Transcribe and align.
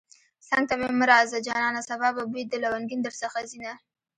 څنگ 0.47 0.63
ته 0.69 0.75
مې 0.79 0.89
مه 0.99 1.05
راځه 1.11 1.37
جانانه 1.47 1.81
سبا 1.89 2.09
به 2.15 2.23
بوی 2.29 2.43
د 2.47 2.53
لونگين 2.63 2.99
درڅخه 3.03 3.39
ځينه 3.51 3.73